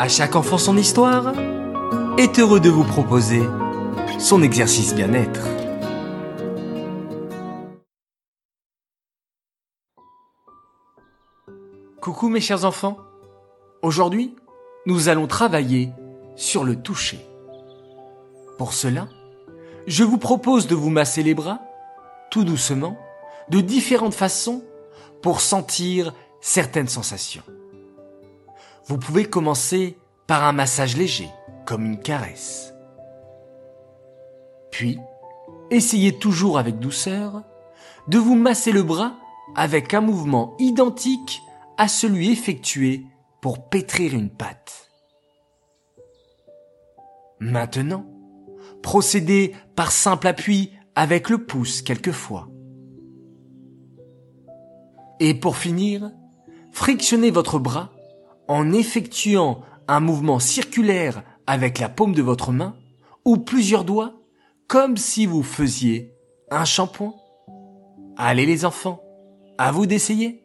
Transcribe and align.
À 0.00 0.08
chaque 0.08 0.34
enfant 0.34 0.56
son 0.56 0.78
histoire 0.78 1.34
est 2.16 2.38
heureux 2.38 2.58
de 2.58 2.70
vous 2.70 2.84
proposer 2.84 3.42
son 4.18 4.42
exercice 4.42 4.94
bien-être. 4.94 5.46
Coucou 12.00 12.30
mes 12.30 12.40
chers 12.40 12.64
enfants. 12.64 12.96
Aujourd'hui, 13.82 14.34
nous 14.86 15.10
allons 15.10 15.26
travailler 15.26 15.90
sur 16.34 16.64
le 16.64 16.76
toucher. 16.76 17.20
Pour 18.56 18.72
cela, 18.72 19.06
je 19.86 20.02
vous 20.02 20.16
propose 20.16 20.66
de 20.66 20.74
vous 20.74 20.88
masser 20.88 21.22
les 21.22 21.34
bras, 21.34 21.60
tout 22.30 22.44
doucement, 22.44 22.96
de 23.50 23.60
différentes 23.60 24.14
façons, 24.14 24.64
pour 25.20 25.42
sentir 25.42 26.14
certaines 26.40 26.88
sensations. 26.88 27.42
Vous 28.90 28.98
pouvez 28.98 29.24
commencer 29.24 29.96
par 30.26 30.42
un 30.42 30.50
massage 30.50 30.96
léger, 30.96 31.28
comme 31.64 31.84
une 31.84 32.00
caresse. 32.00 32.74
Puis, 34.72 34.98
essayez 35.70 36.18
toujours 36.18 36.58
avec 36.58 36.80
douceur 36.80 37.44
de 38.08 38.18
vous 38.18 38.34
masser 38.34 38.72
le 38.72 38.82
bras 38.82 39.14
avec 39.54 39.94
un 39.94 40.00
mouvement 40.00 40.56
identique 40.58 41.40
à 41.78 41.86
celui 41.86 42.32
effectué 42.32 43.06
pour 43.40 43.68
pétrir 43.68 44.12
une 44.12 44.28
pâte. 44.28 44.90
Maintenant, 47.38 48.06
procédez 48.82 49.54
par 49.76 49.92
simple 49.92 50.26
appui 50.26 50.72
avec 50.96 51.30
le 51.30 51.46
pouce 51.46 51.80
quelquefois. 51.80 52.48
Et 55.20 55.32
pour 55.32 55.56
finir, 55.56 56.10
frictionnez 56.72 57.30
votre 57.30 57.60
bras 57.60 57.92
en 58.50 58.72
effectuant 58.72 59.60
un 59.86 60.00
mouvement 60.00 60.40
circulaire 60.40 61.22
avec 61.46 61.78
la 61.78 61.88
paume 61.88 62.16
de 62.16 62.20
votre 62.20 62.50
main 62.50 62.74
ou 63.24 63.36
plusieurs 63.36 63.84
doigts 63.84 64.14
comme 64.66 64.96
si 64.96 65.24
vous 65.24 65.44
faisiez 65.44 66.16
un 66.50 66.64
shampoing. 66.64 67.14
Allez 68.16 68.46
les 68.46 68.64
enfants, 68.64 69.04
à 69.56 69.70
vous 69.70 69.86
d'essayer. 69.86 70.42